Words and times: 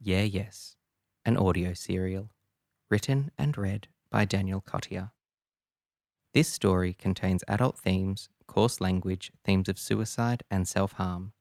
Yeah, 0.00 0.22
Yes, 0.22 0.76
an 1.24 1.36
audio 1.36 1.74
serial, 1.74 2.30
written 2.88 3.32
and 3.36 3.58
read 3.58 3.88
by 4.10 4.24
Daniel 4.24 4.60
Cottier. 4.60 5.10
This 6.32 6.48
story 6.48 6.94
contains 6.94 7.42
adult 7.48 7.78
themes, 7.78 8.28
coarse 8.46 8.80
language, 8.80 9.32
themes 9.44 9.68
of 9.68 9.76
suicide, 9.78 10.44
and 10.50 10.68
self 10.68 10.92
harm. 10.92 11.32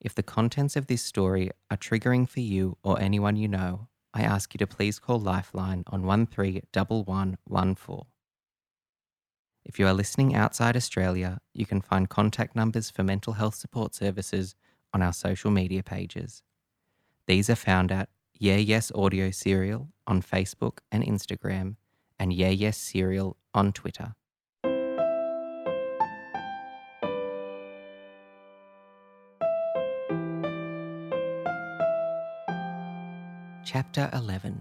If 0.00 0.14
the 0.14 0.22
contents 0.22 0.74
of 0.74 0.86
this 0.86 1.02
story 1.02 1.50
are 1.70 1.76
triggering 1.76 2.26
for 2.26 2.40
you 2.40 2.78
or 2.82 2.98
anyone 2.98 3.36
you 3.36 3.46
know, 3.46 3.88
I 4.14 4.22
ask 4.22 4.54
you 4.54 4.58
to 4.58 4.66
please 4.66 4.98
call 4.98 5.20
Lifeline 5.20 5.84
on 5.88 6.02
131114. 6.02 8.06
If 9.64 9.78
you 9.78 9.86
are 9.86 9.92
listening 9.92 10.34
outside 10.34 10.76
Australia, 10.76 11.40
you 11.52 11.66
can 11.66 11.82
find 11.82 12.08
contact 12.08 12.56
numbers 12.56 12.90
for 12.90 13.02
mental 13.02 13.34
health 13.34 13.54
support 13.54 13.94
services 13.94 14.54
on 14.94 15.02
our 15.02 15.12
social 15.12 15.50
media 15.50 15.82
pages. 15.82 16.42
These 17.28 17.48
are 17.50 17.54
found 17.54 17.92
at 17.92 18.08
Yeah 18.34 18.56
Yes 18.56 18.90
Audio 18.96 19.30
Serial 19.30 19.88
on 20.08 20.22
Facebook 20.22 20.78
and 20.90 21.04
Instagram, 21.04 21.76
and 22.18 22.32
Yeah 22.32 22.48
Yes 22.48 22.76
Serial 22.76 23.36
on 23.54 23.72
Twitter. 23.72 24.14
Chapter 33.64 34.10
11, 34.12 34.60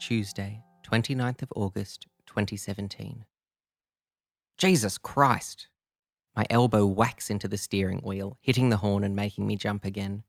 Tuesday, 0.00 0.62
29th 0.90 1.42
of 1.42 1.52
August, 1.54 2.06
2017. 2.26 3.26
Jesus 4.56 4.96
Christ! 4.96 5.68
My 6.34 6.46
elbow 6.48 6.86
whacks 6.86 7.28
into 7.28 7.48
the 7.48 7.58
steering 7.58 7.98
wheel, 7.98 8.38
hitting 8.40 8.70
the 8.70 8.78
horn 8.78 9.04
and 9.04 9.14
making 9.14 9.46
me 9.46 9.56
jump 9.56 9.84
again. 9.84 10.22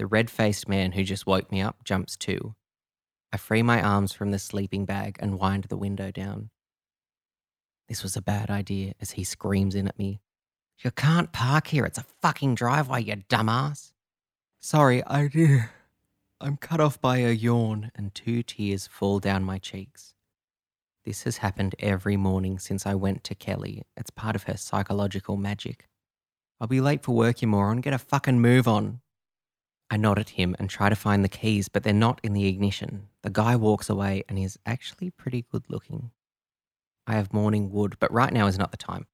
The 0.00 0.06
red 0.06 0.30
faced 0.30 0.66
man 0.66 0.92
who 0.92 1.04
just 1.04 1.26
woke 1.26 1.52
me 1.52 1.60
up 1.60 1.84
jumps 1.84 2.16
too. 2.16 2.54
I 3.34 3.36
free 3.36 3.62
my 3.62 3.82
arms 3.82 4.14
from 4.14 4.30
the 4.30 4.38
sleeping 4.38 4.86
bag 4.86 5.18
and 5.20 5.38
wind 5.38 5.64
the 5.64 5.76
window 5.76 6.10
down. 6.10 6.48
This 7.86 8.02
was 8.02 8.16
a 8.16 8.22
bad 8.22 8.48
idea 8.48 8.94
as 8.98 9.10
he 9.10 9.24
screams 9.24 9.74
in 9.74 9.86
at 9.86 9.98
me. 9.98 10.22
You 10.82 10.90
can't 10.90 11.34
park 11.34 11.66
here, 11.66 11.84
it's 11.84 11.98
a 11.98 12.06
fucking 12.22 12.54
driveway, 12.54 13.02
you 13.02 13.16
dumbass. 13.28 13.92
Sorry, 14.58 15.04
I 15.04 15.28
do. 15.28 15.64
I'm 16.40 16.56
cut 16.56 16.80
off 16.80 16.98
by 16.98 17.18
a 17.18 17.32
yawn, 17.32 17.92
and 17.94 18.14
two 18.14 18.42
tears 18.42 18.86
fall 18.86 19.18
down 19.18 19.44
my 19.44 19.58
cheeks. 19.58 20.14
This 21.04 21.24
has 21.24 21.36
happened 21.36 21.74
every 21.78 22.16
morning 22.16 22.58
since 22.58 22.86
I 22.86 22.94
went 22.94 23.22
to 23.24 23.34
Kelly. 23.34 23.82
It's 23.98 24.08
part 24.08 24.34
of 24.34 24.44
her 24.44 24.56
psychological 24.56 25.36
magic. 25.36 25.90
I'll 26.58 26.68
be 26.68 26.80
late 26.80 27.02
for 27.02 27.14
work, 27.14 27.42
you 27.42 27.48
moron. 27.48 27.82
Get 27.82 27.92
a 27.92 27.98
fucking 27.98 28.40
move 28.40 28.66
on. 28.66 29.02
I 29.90 29.96
nod 29.96 30.20
at 30.20 30.30
him 30.30 30.54
and 30.58 30.70
try 30.70 30.88
to 30.88 30.94
find 30.94 31.24
the 31.24 31.28
keys, 31.28 31.68
but 31.68 31.82
they're 31.82 31.92
not 31.92 32.20
in 32.22 32.32
the 32.32 32.46
ignition. 32.46 33.08
The 33.22 33.30
guy 33.30 33.56
walks 33.56 33.90
away 33.90 34.22
and 34.28 34.38
is 34.38 34.58
actually 34.64 35.10
pretty 35.10 35.44
good 35.50 35.64
looking. 35.68 36.12
I 37.08 37.14
have 37.14 37.32
morning 37.32 37.72
wood, 37.72 37.96
but 37.98 38.12
right 38.12 38.32
now 38.32 38.46
is 38.46 38.58
not 38.58 38.70
the 38.70 38.76
time. 38.76 39.06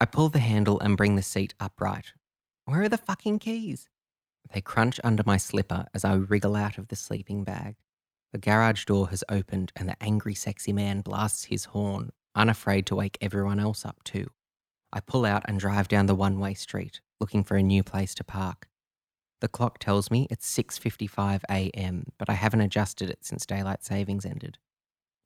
I 0.00 0.06
pull 0.06 0.30
the 0.30 0.38
handle 0.38 0.80
and 0.80 0.96
bring 0.96 1.16
the 1.16 1.22
seat 1.22 1.52
upright. 1.60 2.14
Where 2.64 2.82
are 2.82 2.88
the 2.88 2.96
fucking 2.96 3.40
keys? 3.40 3.90
They 4.52 4.62
crunch 4.62 4.98
under 5.04 5.22
my 5.26 5.36
slipper 5.36 5.86
as 5.92 6.04
I 6.04 6.14
wriggle 6.14 6.56
out 6.56 6.78
of 6.78 6.88
the 6.88 6.96
sleeping 6.96 7.44
bag. 7.44 7.76
The 8.32 8.38
garage 8.38 8.86
door 8.86 9.08
has 9.08 9.24
opened 9.28 9.72
and 9.76 9.88
the 9.88 10.02
angry, 10.02 10.34
sexy 10.34 10.72
man 10.72 11.02
blasts 11.02 11.44
his 11.44 11.66
horn, 11.66 12.10
unafraid 12.34 12.86
to 12.86 12.96
wake 12.96 13.18
everyone 13.20 13.60
else 13.60 13.84
up 13.84 14.02
too. 14.04 14.30
I 14.92 15.00
pull 15.00 15.26
out 15.26 15.44
and 15.46 15.60
drive 15.60 15.88
down 15.88 16.06
the 16.06 16.14
one 16.14 16.38
way 16.38 16.54
street, 16.54 17.00
looking 17.20 17.44
for 17.44 17.56
a 17.56 17.62
new 17.62 17.82
place 17.82 18.14
to 18.14 18.24
park. 18.24 18.68
The 19.40 19.48
clock 19.48 19.78
tells 19.78 20.10
me 20.10 20.26
it's 20.30 20.46
6:55 20.46 21.42
a.m., 21.50 22.12
but 22.18 22.30
I 22.30 22.34
haven't 22.34 22.62
adjusted 22.62 23.10
it 23.10 23.24
since 23.24 23.46
daylight 23.46 23.84
savings 23.84 24.24
ended. 24.24 24.58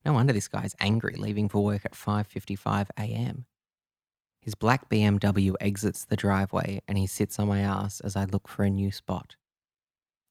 No 0.05 0.13
wonder 0.13 0.33
this 0.33 0.49
guy's 0.49 0.75
angry 0.81 1.15
leaving 1.17 1.49
for 1.49 1.63
work 1.63 1.85
at 1.85 1.93
5:55 1.93 2.89
a.m. 2.99 3.47
His 4.41 4.55
black 4.55 4.89
BMW 4.89 5.55
exits 5.61 6.05
the 6.05 6.17
driveway 6.17 6.81
and 6.89 6.97
he 6.97 7.07
sits 7.07 7.39
on 7.39 7.49
my 7.49 7.61
ass 7.61 8.01
as 8.01 8.17
I 8.17 8.25
look 8.25 8.49
for 8.49 8.63
a 8.65 8.71
new 8.71 8.91
spot. 8.91 9.37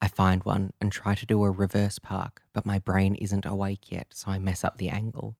I 0.02 0.08
find 0.08 0.44
one 0.44 0.74
and 0.80 0.92
try 0.92 1.16
to 1.16 1.26
do 1.26 1.44
a 1.44 1.52
reverse 1.52 2.00
park, 2.00 2.44
but 2.54 2.66
my 2.66 2.80
brain 2.80 3.16
isn't 3.16 3.46
awake 3.46 3.92
yet, 3.92 4.08
so 4.14 4.32
I 4.32 4.40
mess 4.40 4.64
up 4.64 4.78
the 4.78 4.90
angle. 4.90 5.38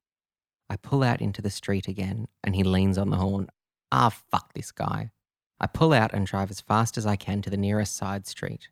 I 0.70 0.76
pull 0.76 1.02
out 1.02 1.20
into 1.20 1.40
the 1.40 1.50
street 1.50 1.88
again 1.88 2.28
and 2.44 2.54
he 2.54 2.62
leans 2.62 2.98
on 2.98 3.10
the 3.10 3.16
horn. 3.16 3.48
Ah, 3.90 4.10
fuck 4.10 4.52
this 4.52 4.70
guy. 4.70 5.10
I 5.60 5.66
pull 5.66 5.92
out 5.92 6.12
and 6.12 6.26
drive 6.26 6.50
as 6.50 6.60
fast 6.60 6.96
as 6.96 7.06
I 7.06 7.16
can 7.16 7.42
to 7.42 7.50
the 7.50 7.56
nearest 7.56 7.96
side 7.96 8.26
street. 8.26 8.68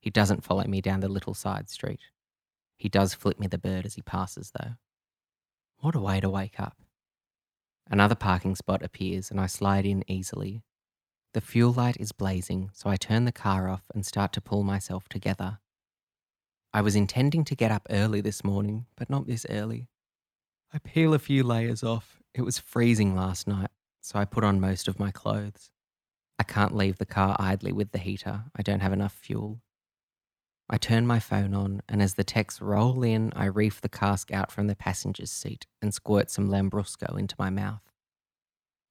He 0.00 0.10
doesn't 0.10 0.44
follow 0.44 0.64
me 0.64 0.80
down 0.80 1.00
the 1.00 1.08
little 1.08 1.34
side 1.34 1.68
street. 1.68 2.00
He 2.76 2.88
does 2.88 3.14
flip 3.14 3.38
me 3.38 3.46
the 3.46 3.58
bird 3.58 3.86
as 3.86 3.94
he 3.94 4.02
passes, 4.02 4.52
though. 4.58 4.72
What 5.78 5.94
a 5.94 6.00
way 6.00 6.20
to 6.20 6.30
wake 6.30 6.58
up. 6.58 6.76
Another 7.90 8.14
parking 8.14 8.54
spot 8.54 8.82
appears 8.82 9.30
and 9.30 9.40
I 9.40 9.46
slide 9.46 9.84
in 9.84 10.04
easily. 10.08 10.62
The 11.34 11.40
fuel 11.40 11.72
light 11.72 11.96
is 11.98 12.12
blazing, 12.12 12.70
so 12.72 12.88
I 12.88 12.96
turn 12.96 13.24
the 13.24 13.32
car 13.32 13.68
off 13.68 13.84
and 13.94 14.04
start 14.06 14.32
to 14.34 14.40
pull 14.40 14.62
myself 14.62 15.08
together. 15.08 15.58
I 16.72 16.80
was 16.82 16.96
intending 16.96 17.44
to 17.44 17.56
get 17.56 17.70
up 17.70 17.86
early 17.90 18.20
this 18.20 18.44
morning, 18.44 18.86
but 18.96 19.10
not 19.10 19.26
this 19.26 19.44
early. 19.50 19.88
I 20.72 20.78
peel 20.78 21.12
a 21.12 21.18
few 21.18 21.42
layers 21.42 21.82
off. 21.82 22.22
It 22.34 22.42
was 22.42 22.58
freezing 22.58 23.14
last 23.14 23.46
night, 23.46 23.70
so 24.00 24.18
I 24.18 24.24
put 24.24 24.44
on 24.44 24.60
most 24.60 24.88
of 24.88 24.98
my 24.98 25.10
clothes. 25.10 25.71
I 26.42 26.44
can't 26.44 26.74
leave 26.74 26.98
the 26.98 27.06
car 27.06 27.36
idly 27.38 27.70
with 27.70 27.92
the 27.92 27.98
heater. 27.98 28.46
I 28.56 28.62
don't 28.62 28.80
have 28.80 28.92
enough 28.92 29.12
fuel. 29.12 29.60
I 30.68 30.76
turn 30.76 31.06
my 31.06 31.20
phone 31.20 31.54
on, 31.54 31.82
and 31.88 32.02
as 32.02 32.14
the 32.14 32.24
texts 32.24 32.60
roll 32.60 33.04
in, 33.04 33.32
I 33.36 33.44
reef 33.44 33.80
the 33.80 33.88
cask 33.88 34.32
out 34.32 34.50
from 34.50 34.66
the 34.66 34.74
passenger's 34.74 35.30
seat 35.30 35.68
and 35.80 35.94
squirt 35.94 36.32
some 36.32 36.48
Lambrusco 36.48 37.16
into 37.16 37.36
my 37.38 37.48
mouth. 37.48 37.84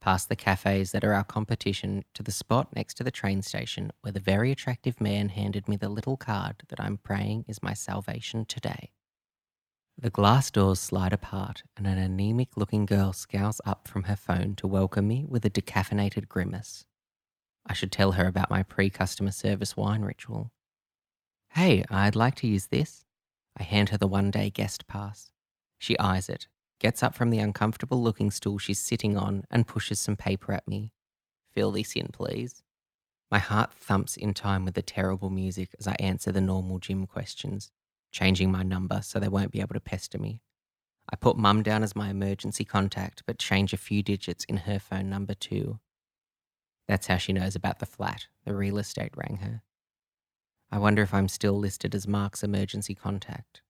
past 0.00 0.28
the 0.28 0.36
cafes 0.36 0.92
that 0.92 1.04
are 1.04 1.12
our 1.12 1.24
competition 1.24 2.04
to 2.14 2.22
the 2.22 2.32
spot 2.32 2.74
next 2.74 2.94
to 2.94 3.04
the 3.04 3.10
train 3.10 3.42
station 3.42 3.92
where 4.00 4.12
the 4.12 4.20
very 4.20 4.50
attractive 4.52 5.00
man 5.00 5.28
handed 5.28 5.68
me 5.68 5.76
the 5.76 5.88
little 5.88 6.16
card 6.16 6.62
that 6.68 6.80
I'm 6.80 6.98
praying 6.98 7.44
is 7.48 7.62
my 7.62 7.74
salvation 7.74 8.44
today. 8.44 8.90
The 10.00 10.10
glass 10.10 10.50
doors 10.50 10.78
slide 10.78 11.12
apart, 11.12 11.64
and 11.76 11.84
an 11.84 11.98
anemic 11.98 12.56
looking 12.56 12.86
girl 12.86 13.12
scowls 13.12 13.60
up 13.66 13.88
from 13.88 14.04
her 14.04 14.14
phone 14.14 14.54
to 14.56 14.68
welcome 14.68 15.08
me 15.08 15.24
with 15.26 15.44
a 15.44 15.50
decaffeinated 15.50 16.28
grimace. 16.28 16.84
I 17.66 17.72
should 17.72 17.90
tell 17.90 18.12
her 18.12 18.28
about 18.28 18.48
my 18.48 18.62
pre 18.62 18.90
customer 18.90 19.32
service 19.32 19.76
wine 19.76 20.02
ritual. 20.02 20.52
Hey, 21.50 21.84
I'd 21.90 22.14
like 22.14 22.36
to 22.36 22.46
use 22.46 22.66
this. 22.66 23.04
I 23.56 23.64
hand 23.64 23.88
her 23.88 23.98
the 23.98 24.06
one 24.06 24.30
day 24.30 24.50
guest 24.50 24.86
pass. 24.86 25.32
She 25.78 25.98
eyes 25.98 26.28
it, 26.28 26.46
gets 26.78 27.02
up 27.02 27.14
from 27.14 27.30
the 27.30 27.38
uncomfortable 27.38 28.02
looking 28.02 28.30
stool 28.30 28.58
she's 28.58 28.78
sitting 28.78 29.16
on, 29.16 29.44
and 29.50 29.66
pushes 29.66 29.98
some 29.98 30.16
paper 30.16 30.52
at 30.52 30.68
me. 30.68 30.92
Fill 31.52 31.72
this 31.72 31.94
in, 31.94 32.08
please. 32.08 32.62
My 33.30 33.38
heart 33.38 33.72
thumps 33.74 34.16
in 34.16 34.32
time 34.32 34.64
with 34.64 34.74
the 34.74 34.82
terrible 34.82 35.30
music 35.30 35.70
as 35.78 35.86
I 35.86 35.96
answer 35.98 36.32
the 36.32 36.40
normal 36.40 36.78
gym 36.78 37.06
questions, 37.06 37.70
changing 38.10 38.50
my 38.50 38.62
number 38.62 39.02
so 39.02 39.18
they 39.18 39.28
won't 39.28 39.52
be 39.52 39.60
able 39.60 39.74
to 39.74 39.80
pester 39.80 40.18
me. 40.18 40.40
I 41.10 41.16
put 41.16 41.36
mum 41.36 41.62
down 41.62 41.82
as 41.82 41.96
my 41.96 42.10
emergency 42.10 42.64
contact, 42.64 43.22
but 43.26 43.38
change 43.38 43.72
a 43.72 43.78
few 43.78 44.02
digits 44.02 44.44
in 44.44 44.58
her 44.58 44.78
phone 44.78 45.08
number 45.08 45.34
too. 45.34 45.80
That's 46.86 47.06
how 47.06 47.16
she 47.16 47.32
knows 47.32 47.54
about 47.54 47.80
the 47.80 47.86
flat. 47.86 48.26
The 48.44 48.54
real 48.54 48.78
estate 48.78 49.12
rang 49.14 49.38
her. 49.42 49.62
I 50.70 50.78
wonder 50.78 51.02
if 51.02 51.14
I'm 51.14 51.28
still 51.28 51.58
listed 51.58 51.94
as 51.94 52.06
Mark's 52.06 52.42
emergency 52.42 52.94
contact. 52.94 53.62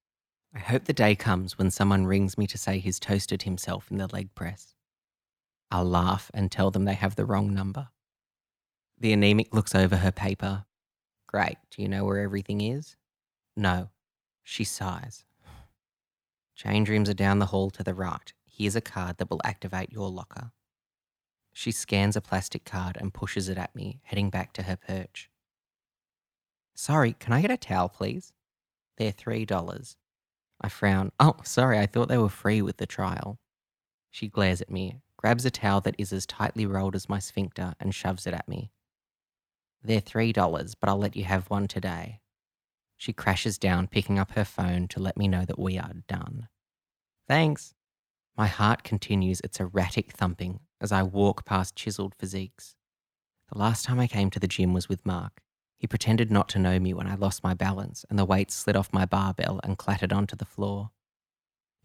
I 0.54 0.60
hope 0.60 0.84
the 0.84 0.92
day 0.92 1.14
comes 1.14 1.58
when 1.58 1.70
someone 1.70 2.06
rings 2.06 2.38
me 2.38 2.46
to 2.46 2.58
say 2.58 2.78
he's 2.78 2.98
toasted 2.98 3.42
himself 3.42 3.90
in 3.90 3.98
the 3.98 4.06
leg 4.06 4.34
press. 4.34 4.74
I'll 5.70 5.84
laugh 5.84 6.30
and 6.32 6.50
tell 6.50 6.70
them 6.70 6.84
they 6.84 6.94
have 6.94 7.16
the 7.16 7.26
wrong 7.26 7.52
number. 7.52 7.88
The 8.98 9.12
anemic 9.12 9.54
looks 9.54 9.74
over 9.74 9.96
her 9.96 10.10
paper. 10.10 10.64
Great, 11.26 11.58
do 11.70 11.82
you 11.82 11.88
know 11.88 12.04
where 12.04 12.20
everything 12.20 12.60
is? 12.60 12.96
No. 13.56 13.90
She 14.42 14.64
sighs. 14.64 15.24
Change 16.56 16.88
rooms 16.88 17.10
are 17.10 17.14
down 17.14 17.38
the 17.38 17.46
hall 17.46 17.70
to 17.70 17.82
the 17.82 17.94
right. 17.94 18.32
Here's 18.46 18.74
a 18.74 18.80
card 18.80 19.18
that 19.18 19.30
will 19.30 19.42
activate 19.44 19.92
your 19.92 20.10
locker. 20.10 20.52
She 21.52 21.70
scans 21.70 22.16
a 22.16 22.22
plastic 22.22 22.64
card 22.64 22.96
and 22.98 23.12
pushes 23.12 23.48
it 23.48 23.58
at 23.58 23.76
me, 23.76 24.00
heading 24.04 24.30
back 24.30 24.54
to 24.54 24.62
her 24.62 24.76
perch. 24.76 25.30
Sorry, 26.74 27.12
can 27.12 27.32
I 27.32 27.42
get 27.42 27.50
a 27.50 27.56
towel, 27.56 27.88
please? 27.88 28.32
They're 28.96 29.12
$3. 29.12 29.96
I 30.60 30.68
frown. 30.68 31.12
Oh, 31.20 31.36
sorry, 31.44 31.78
I 31.78 31.86
thought 31.86 32.08
they 32.08 32.18
were 32.18 32.28
free 32.28 32.62
with 32.62 32.78
the 32.78 32.86
trial. 32.86 33.38
She 34.10 34.28
glares 34.28 34.60
at 34.60 34.70
me, 34.70 35.00
grabs 35.16 35.44
a 35.44 35.50
towel 35.50 35.80
that 35.82 35.94
is 35.98 36.12
as 36.12 36.26
tightly 36.26 36.66
rolled 36.66 36.94
as 36.94 37.08
my 37.08 37.18
sphincter, 37.18 37.74
and 37.78 37.94
shoves 37.94 38.26
it 38.26 38.34
at 38.34 38.48
me. 38.48 38.70
They're 39.82 40.00
$3, 40.00 40.74
but 40.80 40.88
I'll 40.90 40.98
let 40.98 41.16
you 41.16 41.24
have 41.24 41.50
one 41.50 41.68
today. 41.68 42.20
She 42.96 43.12
crashes 43.12 43.58
down, 43.58 43.86
picking 43.86 44.18
up 44.18 44.32
her 44.32 44.44
phone 44.44 44.88
to 44.88 45.00
let 45.00 45.16
me 45.16 45.28
know 45.28 45.44
that 45.44 45.58
we 45.58 45.78
are 45.78 45.92
done. 46.08 46.48
Thanks. 47.28 47.74
My 48.36 48.48
heart 48.48 48.82
continues 48.82 49.40
its 49.40 49.60
erratic 49.60 50.12
thumping 50.12 50.60
as 50.80 50.90
I 50.90 51.02
walk 51.04 51.44
past 51.44 51.76
chiseled 51.76 52.14
physiques. 52.14 52.74
The 53.52 53.58
last 53.58 53.84
time 53.84 54.00
I 54.00 54.08
came 54.08 54.30
to 54.30 54.40
the 54.40 54.48
gym 54.48 54.72
was 54.72 54.88
with 54.88 55.06
Mark. 55.06 55.42
He 55.78 55.86
pretended 55.86 56.30
not 56.30 56.48
to 56.50 56.58
know 56.58 56.78
me 56.80 56.92
when 56.92 57.06
I 57.06 57.14
lost 57.14 57.44
my 57.44 57.54
balance 57.54 58.04
and 58.10 58.18
the 58.18 58.24
weights 58.24 58.54
slid 58.54 58.76
off 58.76 58.92
my 58.92 59.06
barbell 59.06 59.60
and 59.62 59.78
clattered 59.78 60.12
onto 60.12 60.36
the 60.36 60.44
floor. 60.44 60.90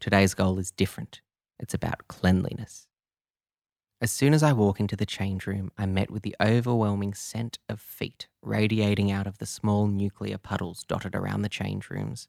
Today's 0.00 0.34
goal 0.34 0.58
is 0.58 0.72
different. 0.72 1.22
It's 1.60 1.74
about 1.74 2.08
cleanliness. 2.08 2.88
As 4.00 4.10
soon 4.10 4.34
as 4.34 4.42
I 4.42 4.52
walk 4.52 4.80
into 4.80 4.96
the 4.96 5.06
change 5.06 5.46
room, 5.46 5.70
I'm 5.78 5.94
met 5.94 6.10
with 6.10 6.24
the 6.24 6.34
overwhelming 6.42 7.14
scent 7.14 7.58
of 7.68 7.80
feet 7.80 8.26
radiating 8.42 9.10
out 9.10 9.26
of 9.28 9.38
the 9.38 9.46
small 9.46 9.86
nuclear 9.86 10.36
puddles 10.36 10.84
dotted 10.84 11.14
around 11.14 11.42
the 11.42 11.48
change 11.48 11.88
rooms. 11.88 12.28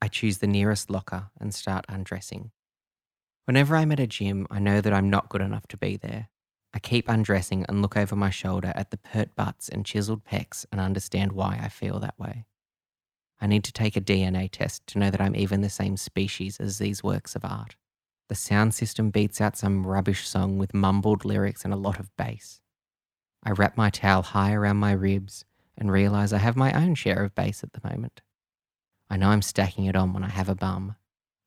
I 0.00 0.08
choose 0.08 0.38
the 0.38 0.46
nearest 0.46 0.90
locker 0.90 1.30
and 1.38 1.54
start 1.54 1.84
undressing. 1.88 2.50
Whenever 3.44 3.76
I'm 3.76 3.92
at 3.92 4.00
a 4.00 4.06
gym, 4.06 4.46
I 4.50 4.58
know 4.58 4.80
that 4.80 4.92
I'm 4.92 5.10
not 5.10 5.28
good 5.28 5.40
enough 5.42 5.66
to 5.68 5.76
be 5.76 5.96
there. 5.96 6.28
I 6.74 6.78
keep 6.78 7.08
undressing 7.08 7.64
and 7.68 7.80
look 7.80 7.96
over 7.96 8.14
my 8.14 8.30
shoulder 8.30 8.72
at 8.74 8.90
the 8.90 8.98
pert 8.98 9.34
butts 9.34 9.68
and 9.68 9.86
chiseled 9.86 10.24
pecs 10.24 10.66
and 10.70 10.80
understand 10.80 11.32
why 11.32 11.58
I 11.62 11.68
feel 11.68 11.98
that 12.00 12.18
way. 12.18 12.44
I 13.40 13.46
need 13.46 13.64
to 13.64 13.72
take 13.72 13.96
a 13.96 14.00
DNA 14.00 14.50
test 14.50 14.86
to 14.88 14.98
know 14.98 15.10
that 15.10 15.20
I'm 15.20 15.36
even 15.36 15.60
the 15.60 15.70
same 15.70 15.96
species 15.96 16.58
as 16.58 16.78
these 16.78 17.02
works 17.02 17.34
of 17.36 17.44
art. 17.44 17.76
The 18.28 18.34
sound 18.34 18.74
system 18.74 19.10
beats 19.10 19.40
out 19.40 19.56
some 19.56 19.86
rubbish 19.86 20.28
song 20.28 20.58
with 20.58 20.74
mumbled 20.74 21.24
lyrics 21.24 21.64
and 21.64 21.72
a 21.72 21.78
lot 21.78 21.98
of 21.98 22.14
bass. 22.16 22.60
I 23.42 23.52
wrap 23.52 23.76
my 23.76 23.88
towel 23.90 24.22
high 24.22 24.52
around 24.52 24.76
my 24.76 24.92
ribs 24.92 25.44
and 25.76 25.90
realize 25.90 26.32
I 26.32 26.38
have 26.38 26.56
my 26.56 26.72
own 26.72 26.94
share 26.94 27.24
of 27.24 27.34
bass 27.34 27.62
at 27.62 27.72
the 27.72 27.88
moment. 27.88 28.20
I 29.08 29.16
know 29.16 29.30
I'm 29.30 29.42
stacking 29.42 29.86
it 29.86 29.96
on 29.96 30.12
when 30.12 30.24
I 30.24 30.28
have 30.28 30.48
a 30.48 30.54
bum. 30.54 30.96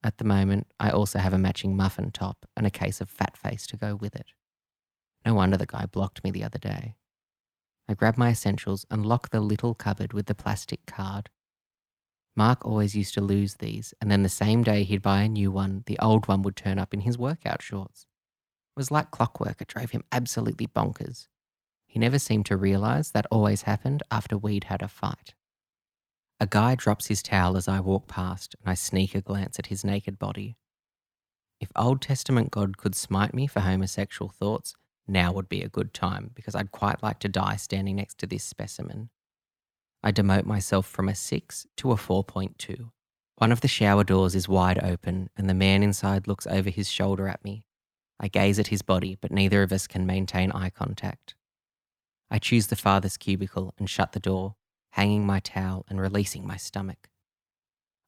At 0.04 0.18
the 0.18 0.24
moment, 0.24 0.68
I 0.80 0.90
also 0.90 1.20
have 1.20 1.34
a 1.34 1.38
matching 1.38 1.76
muffin 1.76 2.10
top 2.10 2.48
and 2.58 2.66
a 2.66 2.72
case 2.72 3.02
of 3.02 3.10
fat 3.10 3.38
face 3.38 3.68
to 3.68 3.78
go 3.78 3.96
with 3.96 4.16
it. 4.16 4.28
No 5.26 5.34
wonder 5.36 5.58
the 5.58 5.66
guy 5.66 5.86
blocked 5.86 6.24
me 6.24 6.32
the 6.32 6.44
other 6.44 6.60
day. 6.60 6.96
I 7.88 7.94
grab 7.94 8.18
my 8.18 8.30
essentials 8.30 8.86
and 8.90 9.06
lock 9.06 9.30
the 9.30 9.42
little 9.42 9.76
cupboard 9.76 10.14
with 10.14 10.28
the 10.28 10.36
plastic 10.36 10.86
card. 10.86 11.30
Mark 12.36 12.66
always 12.66 12.96
used 12.96 13.14
to 13.16 13.22
lose 13.22 13.56
these, 13.56 13.94
and 14.00 14.10
then 14.10 14.24
the 14.24 14.30
same 14.30 14.64
day 14.64 14.84
he'd 14.84 15.02
buy 15.02 15.24
a 15.24 15.30
new 15.30 15.52
one, 15.52 15.84
the 15.86 16.00
old 16.00 16.28
one 16.28 16.42
would 16.44 16.56
turn 16.56 16.80
up 16.80 16.94
in 16.94 17.02
his 17.02 17.18
workout 17.18 17.62
shorts. 17.62 18.08
It 18.76 18.80
was 18.80 18.92
like 18.92 19.12
clockwork, 19.12 19.62
it 19.62 19.68
drove 19.68 19.92
him 19.92 20.06
absolutely 20.12 20.68
bonkers. 20.68 21.28
He 21.86 22.00
never 22.00 22.20
seemed 22.20 22.46
to 22.46 22.56
realize 22.56 23.12
that 23.12 23.28
always 23.30 23.64
happened 23.64 24.02
after 24.10 24.38
we'd 24.38 24.64
had 24.66 24.82
a 24.82 24.88
fight. 24.88 25.34
A 26.40 26.48
guy 26.48 26.76
drops 26.76 27.08
his 27.08 27.22
towel 27.22 27.58
as 27.58 27.68
I 27.68 27.82
walk 27.82 28.08
past, 28.08 28.56
and 28.62 28.72
I 28.72 28.76
sneak 28.76 29.14
a 29.14 29.22
glance 29.22 29.60
at 29.60 29.68
his 29.68 29.84
naked 29.84 30.18
body. 30.18 30.56
If 31.60 31.70
Old 31.76 32.02
Testament 32.02 32.50
God 32.50 32.78
could 32.78 32.96
smite 32.96 33.34
me 33.34 33.46
for 33.46 33.60
homosexual 33.60 34.30
thoughts, 34.30 34.74
now 35.08 35.32
would 35.32 35.50
be 35.50 35.62
a 35.62 35.70
good 35.70 35.94
time 35.94 36.32
because 36.34 36.56
I'd 36.56 36.72
quite 36.72 37.04
like 37.04 37.20
to 37.20 37.30
die 37.30 37.56
standing 37.56 37.96
next 37.98 38.18
to 38.20 38.28
this 38.28 38.44
specimen. 38.44 39.10
I 40.04 40.12
demote 40.12 40.46
myself 40.46 40.88
from 40.88 41.10
a 41.10 41.16
6 41.16 41.68
to 41.78 41.92
a 41.92 41.96
4.2. 41.96 42.92
One 43.36 43.52
of 43.52 43.62
the 43.62 43.68
shower 43.68 44.04
doors 44.04 44.36
is 44.36 44.48
wide 44.48 44.84
open, 44.84 45.30
and 45.36 45.50
the 45.50 45.54
man 45.54 45.84
inside 45.84 46.28
looks 46.28 46.48
over 46.48 46.70
his 46.70 46.90
shoulder 46.90 47.28
at 47.28 47.44
me. 47.44 47.64
I 48.20 48.28
gaze 48.28 48.60
at 48.60 48.68
his 48.68 48.84
body, 48.84 49.18
but 49.20 49.32
neither 49.32 49.64
of 49.64 49.72
us 49.72 49.88
can 49.88 50.06
maintain 50.06 50.52
eye 50.52 50.70
contact. 50.70 51.36
I 52.30 52.38
choose 52.38 52.68
the 52.68 52.76
farthest 52.76 53.20
cubicle 53.20 53.74
and 53.78 53.90
shut 53.90 54.12
the 54.12 54.20
door, 54.20 54.56
hanging 54.92 55.26
my 55.26 55.40
towel 55.40 55.86
and 55.90 56.00
releasing 56.00 56.46
my 56.46 56.56
stomach. 56.58 57.10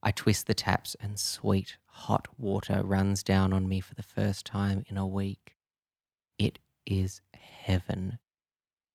I 0.03 0.11
twist 0.11 0.47
the 0.47 0.53
taps, 0.53 0.95
and 0.99 1.19
sweet, 1.19 1.77
hot 1.85 2.27
water 2.37 2.81
runs 2.83 3.23
down 3.23 3.53
on 3.53 3.67
me 3.67 3.79
for 3.79 3.95
the 3.95 4.03
first 4.03 4.45
time 4.45 4.83
in 4.87 4.97
a 4.97 5.07
week. 5.07 5.55
It 6.37 6.59
is 6.85 7.21
heaven. 7.33 8.19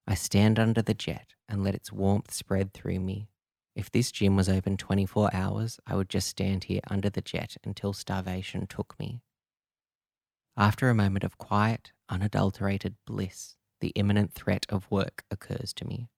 I 0.06 0.14
stand 0.14 0.58
under 0.58 0.82
the 0.82 0.94
jet 0.94 1.34
and 1.48 1.62
let 1.62 1.74
its 1.74 1.92
warmth 1.92 2.32
spread 2.32 2.72
through 2.72 3.00
me. 3.00 3.28
If 3.74 3.90
this 3.90 4.10
gym 4.10 4.36
was 4.36 4.48
open 4.48 4.76
24 4.76 5.30
hours, 5.32 5.78
I 5.86 5.94
would 5.94 6.08
just 6.08 6.28
stand 6.28 6.64
here 6.64 6.80
under 6.90 7.10
the 7.10 7.20
jet 7.20 7.56
until 7.64 7.92
starvation 7.92 8.66
took 8.66 8.98
me. 8.98 9.22
After 10.56 10.90
a 10.90 10.94
moment 10.94 11.24
of 11.24 11.38
quiet, 11.38 11.92
unadulterated 12.08 12.96
bliss, 13.06 13.56
the 13.80 13.90
imminent 13.90 14.32
threat 14.32 14.66
of 14.68 14.90
work 14.90 15.22
occurs 15.30 15.72
to 15.74 15.86
me. 15.86 16.08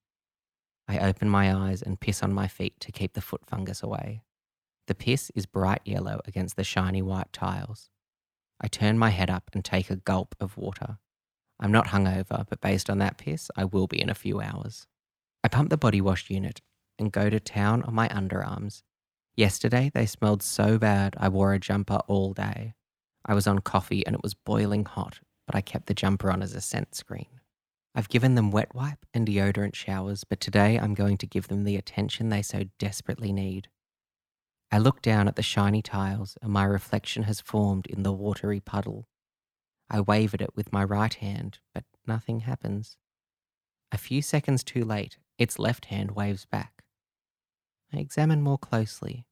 I 0.87 0.97
open 0.97 1.29
my 1.29 1.53
eyes 1.53 1.81
and 1.81 1.99
piss 1.99 2.23
on 2.23 2.33
my 2.33 2.47
feet 2.47 2.79
to 2.79 2.91
keep 2.91 3.13
the 3.13 3.21
foot 3.21 3.45
fungus 3.45 3.83
away. 3.83 4.23
The 4.87 4.95
piss 4.95 5.31
is 5.35 5.45
bright 5.45 5.81
yellow 5.85 6.21
against 6.25 6.55
the 6.55 6.63
shiny 6.63 7.01
white 7.01 7.31
tiles. 7.31 7.91
I 8.59 8.67
turn 8.67 8.97
my 8.97 9.09
head 9.09 9.29
up 9.29 9.51
and 9.53 9.63
take 9.63 9.89
a 9.89 9.95
gulp 9.95 10.35
of 10.39 10.57
water. 10.57 10.97
I'm 11.61 11.71
not 11.71 11.87
hungover, 11.87 12.45
but 12.49 12.59
based 12.59 12.89
on 12.89 12.97
that 12.97 13.17
piss, 13.17 13.51
I 13.55 13.65
will 13.65 13.87
be 13.87 14.01
in 14.01 14.09
a 14.09 14.15
few 14.15 14.41
hours. 14.41 14.87
I 15.43 15.47
pump 15.47 15.69
the 15.69 15.77
body 15.77 16.01
wash 16.01 16.29
unit 16.29 16.61
and 16.97 17.11
go 17.11 17.29
to 17.29 17.39
town 17.39 17.83
on 17.83 17.93
my 17.93 18.07
underarms. 18.09 18.81
Yesterday, 19.35 19.91
they 19.93 20.05
smelled 20.05 20.43
so 20.43 20.77
bad 20.77 21.15
I 21.17 21.29
wore 21.29 21.53
a 21.53 21.59
jumper 21.59 21.99
all 22.07 22.33
day. 22.33 22.73
I 23.25 23.35
was 23.35 23.47
on 23.47 23.59
coffee 23.59 24.05
and 24.05 24.15
it 24.15 24.23
was 24.23 24.33
boiling 24.33 24.85
hot, 24.85 25.19
but 25.45 25.55
I 25.55 25.61
kept 25.61 25.85
the 25.85 25.93
jumper 25.93 26.31
on 26.31 26.41
as 26.41 26.55
a 26.55 26.61
scent 26.61 26.95
screen. 26.95 27.39
I've 27.93 28.09
given 28.09 28.35
them 28.35 28.51
wet 28.51 28.73
wipe 28.73 29.05
and 29.13 29.27
deodorant 29.27 29.75
showers, 29.75 30.23
but 30.23 30.39
today 30.39 30.77
I'm 30.77 30.93
going 30.93 31.17
to 31.17 31.27
give 31.27 31.47
them 31.47 31.63
the 31.63 31.75
attention 31.75 32.29
they 32.29 32.41
so 32.41 32.63
desperately 32.79 33.31
need. 33.31 33.67
I 34.71 34.77
look 34.77 35.01
down 35.01 35.27
at 35.27 35.35
the 35.35 35.43
shiny 35.43 35.81
tiles 35.81 36.37
and 36.41 36.51
my 36.51 36.63
reflection 36.63 37.23
has 37.23 37.41
formed 37.41 37.87
in 37.87 38.03
the 38.03 38.13
watery 38.13 38.61
puddle. 38.61 39.07
I 39.93 39.99
wave 39.99 40.33
at 40.33 40.41
it 40.41 40.55
with 40.55 40.71
my 40.71 40.85
right 40.85 41.13
hand, 41.13 41.59
but 41.73 41.83
nothing 42.07 42.39
happens. 42.39 42.95
A 43.91 43.97
few 43.97 44.21
seconds 44.21 44.63
too 44.63 44.85
late, 44.85 45.17
its 45.37 45.59
left 45.59 45.85
hand 45.85 46.11
waves 46.11 46.45
back. 46.45 46.85
I 47.93 47.97
examine 47.97 48.41
more 48.41 48.57
closely. 48.57 49.25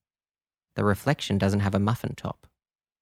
The 0.76 0.84
reflection 0.84 1.38
doesn't 1.38 1.62
have 1.62 1.74
a 1.74 1.80
muffin 1.80 2.14
top, 2.14 2.46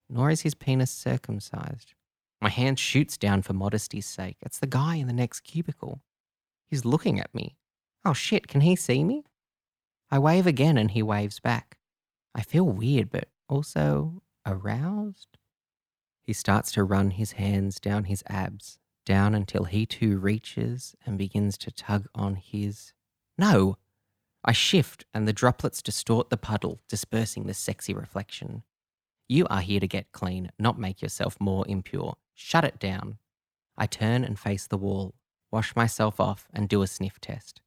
nor 0.08 0.30
is 0.30 0.42
his 0.42 0.54
penis 0.54 0.92
circumcised. 0.92 1.94
My 2.40 2.48
hand 2.48 2.78
shoots 2.78 3.18
down 3.18 3.42
for 3.42 3.54
modesty's 3.54 4.06
sake. 4.06 4.36
It's 4.40 4.60
the 4.60 4.68
guy 4.68 4.94
in 4.94 5.08
the 5.08 5.12
next 5.12 5.40
cubicle. 5.40 6.00
He's 6.68 6.84
looking 6.84 7.18
at 7.18 7.34
me. 7.34 7.56
Oh 8.04 8.12
shit, 8.12 8.46
can 8.46 8.60
he 8.60 8.76
see 8.76 9.02
me? 9.02 9.24
I 10.12 10.20
wave 10.20 10.46
again 10.46 10.78
and 10.78 10.92
he 10.92 11.02
waves 11.02 11.40
back. 11.40 11.78
I 12.36 12.42
feel 12.42 12.64
weird, 12.64 13.10
but 13.10 13.28
also 13.48 14.22
aroused. 14.46 15.37
He 16.28 16.34
starts 16.34 16.72
to 16.72 16.84
run 16.84 17.12
his 17.12 17.32
hands 17.32 17.80
down 17.80 18.04
his 18.04 18.22
abs, 18.26 18.78
down 19.06 19.34
until 19.34 19.64
he 19.64 19.86
too 19.86 20.18
reaches 20.18 20.94
and 21.06 21.16
begins 21.16 21.56
to 21.56 21.70
tug 21.70 22.06
on 22.14 22.36
his. 22.36 22.92
No! 23.38 23.78
I 24.44 24.52
shift 24.52 25.06
and 25.14 25.26
the 25.26 25.32
droplets 25.32 25.80
distort 25.80 26.28
the 26.28 26.36
puddle, 26.36 26.82
dispersing 26.86 27.46
the 27.46 27.54
sexy 27.54 27.94
reflection. 27.94 28.62
You 29.26 29.46
are 29.48 29.62
here 29.62 29.80
to 29.80 29.88
get 29.88 30.12
clean, 30.12 30.52
not 30.58 30.78
make 30.78 31.00
yourself 31.00 31.38
more 31.40 31.66
impure. 31.66 32.18
Shut 32.34 32.62
it 32.62 32.78
down. 32.78 33.16
I 33.78 33.86
turn 33.86 34.22
and 34.22 34.38
face 34.38 34.66
the 34.66 34.76
wall, 34.76 35.14
wash 35.50 35.74
myself 35.74 36.20
off, 36.20 36.46
and 36.52 36.68
do 36.68 36.82
a 36.82 36.86
sniff 36.86 37.18
test. 37.22 37.62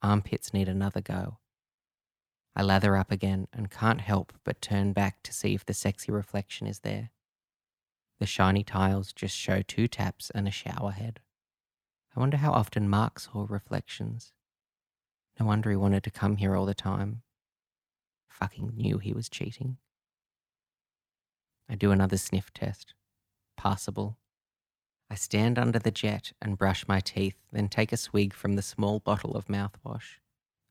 Armpits 0.00 0.54
need 0.54 0.68
another 0.68 1.00
go. 1.00 1.38
I 2.54 2.62
lather 2.62 2.96
up 2.96 3.10
again 3.10 3.48
and 3.52 3.68
can't 3.68 4.00
help 4.00 4.32
but 4.44 4.62
turn 4.62 4.92
back 4.92 5.24
to 5.24 5.32
see 5.32 5.56
if 5.56 5.66
the 5.66 5.74
sexy 5.74 6.12
reflection 6.12 6.68
is 6.68 6.78
there. 6.78 7.10
The 8.20 8.26
shiny 8.26 8.62
tiles 8.62 9.12
just 9.12 9.36
show 9.36 9.62
two 9.62 9.88
taps 9.88 10.30
and 10.34 10.46
a 10.46 10.52
shower 10.52 10.92
head. 10.92 11.20
I 12.16 12.20
wonder 12.20 12.36
how 12.36 12.52
often 12.52 12.88
Mark 12.88 13.18
saw 13.18 13.46
reflections. 13.48 14.32
No 15.38 15.46
wonder 15.46 15.70
he 15.70 15.76
wanted 15.76 16.04
to 16.04 16.10
come 16.10 16.36
here 16.36 16.54
all 16.54 16.66
the 16.66 16.74
time. 16.74 17.22
Fucking 18.28 18.72
knew 18.76 18.98
he 18.98 19.12
was 19.12 19.28
cheating. 19.28 19.78
I 21.68 21.74
do 21.74 21.90
another 21.90 22.16
sniff 22.16 22.52
test 22.52 22.94
passable. 23.56 24.18
I 25.10 25.14
stand 25.14 25.58
under 25.58 25.78
the 25.78 25.90
jet 25.90 26.32
and 26.42 26.58
brush 26.58 26.86
my 26.88 27.00
teeth, 27.00 27.36
then 27.52 27.68
take 27.68 27.92
a 27.92 27.96
swig 27.96 28.34
from 28.34 28.56
the 28.56 28.62
small 28.62 29.00
bottle 29.00 29.36
of 29.36 29.46
mouthwash. 29.46 30.18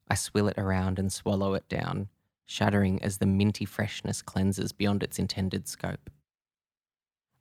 I 0.07 0.15
swill 0.15 0.47
it 0.47 0.57
around 0.57 0.99
and 0.99 1.11
swallow 1.11 1.53
it 1.53 1.67
down, 1.69 2.09
shuddering 2.45 3.01
as 3.01 3.17
the 3.17 3.25
minty 3.25 3.65
freshness 3.65 4.21
cleanses 4.21 4.71
beyond 4.71 5.01
its 5.01 5.17
intended 5.17 5.67
scope. 5.67 6.09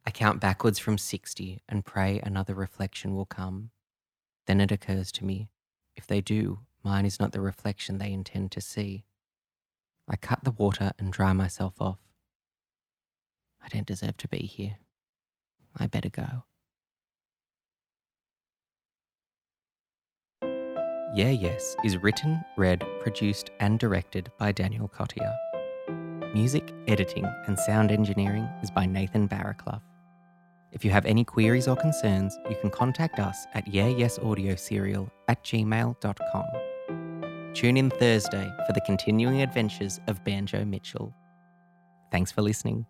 I 0.04 0.10
count 0.10 0.40
backwards 0.40 0.78
from 0.78 0.98
60 0.98 1.62
and 1.68 1.84
pray 1.84 2.20
another 2.22 2.54
reflection 2.54 3.14
will 3.14 3.26
come. 3.26 3.70
Then 4.46 4.60
it 4.60 4.72
occurs 4.72 5.12
to 5.12 5.24
me 5.24 5.48
if 5.96 6.06
they 6.06 6.20
do, 6.20 6.60
mine 6.82 7.04
is 7.04 7.20
not 7.20 7.32
the 7.32 7.40
reflection 7.40 7.98
they 7.98 8.12
intend 8.12 8.50
to 8.52 8.60
see. 8.60 9.04
I 10.08 10.16
cut 10.16 10.44
the 10.44 10.50
water 10.50 10.92
and 10.98 11.12
dry 11.12 11.32
myself 11.32 11.74
off. 11.80 11.98
I 13.62 13.68
don't 13.68 13.86
deserve 13.86 14.16
to 14.18 14.28
be 14.28 14.38
here. 14.38 14.76
I 15.76 15.86
better 15.86 16.10
go. 16.10 16.44
Yeah 21.14 21.30
Yes 21.30 21.76
is 21.84 21.98
written, 21.98 22.42
read, 22.56 22.84
produced, 23.00 23.50
and 23.60 23.78
directed 23.78 24.32
by 24.38 24.50
Daniel 24.50 24.88
Cottier. 24.88 25.32
Music, 26.34 26.72
editing, 26.88 27.26
and 27.46 27.58
sound 27.58 27.92
engineering 27.92 28.48
is 28.62 28.70
by 28.70 28.86
Nathan 28.86 29.28
Barraclough. 29.28 29.82
If 30.72 30.84
you 30.84 30.90
have 30.90 31.04
any 31.04 31.24
queries 31.24 31.68
or 31.68 31.76
concerns, 31.76 32.38
you 32.48 32.56
can 32.60 32.70
contact 32.70 33.18
us 33.18 33.46
at 33.54 33.66
yeahyesaudioSerial 33.66 35.10
at 35.28 35.44
gmail.com. 35.44 36.44
Tune 37.54 37.76
in 37.76 37.90
Thursday 37.90 38.50
for 38.66 38.72
the 38.72 38.80
continuing 38.86 39.42
adventures 39.42 40.00
of 40.06 40.24
Banjo 40.24 40.64
Mitchell. 40.64 41.14
Thanks 42.10 42.32
for 42.32 42.40
listening. 42.42 42.86